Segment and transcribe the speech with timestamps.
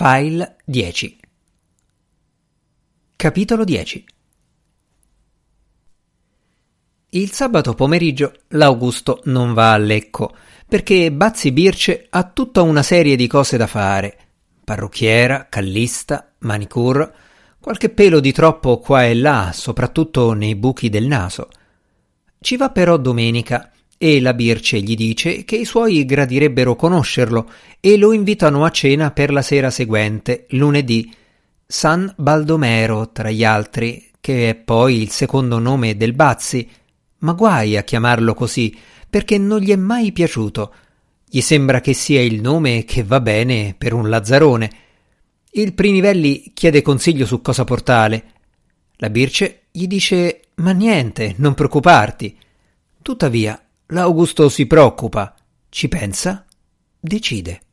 [0.00, 1.18] File 10
[3.16, 4.04] Capitolo 10
[7.08, 10.36] Il sabato pomeriggio l'Augusto non va a Lecco
[10.68, 14.18] perché Bazzi Birce ha tutta una serie di cose da fare.
[14.64, 17.12] Parrucchiera, callista, manicure,
[17.58, 21.48] qualche pelo di troppo qua e là, soprattutto nei buchi del naso.
[22.38, 27.50] Ci va però domenica e la Birce gli dice che i suoi gradirebbero conoscerlo
[27.80, 31.12] e lo invitano a cena per la sera seguente, lunedì,
[31.66, 36.66] San Baldomero tra gli altri, che è poi il secondo nome del Bazzi,
[37.18, 38.74] ma guai a chiamarlo così,
[39.10, 40.72] perché non gli è mai piaciuto.
[41.28, 44.70] Gli sembra che sia il nome che va bene per un lazzarone.
[45.50, 48.24] Il Prinivelli chiede consiglio su cosa portare.
[48.96, 52.36] La Birce gli dice: Ma niente, non preoccuparti.
[53.02, 53.60] Tuttavia,
[53.90, 55.34] L'Augusto si preoccupa,
[55.70, 56.44] ci pensa,
[57.00, 57.67] decide.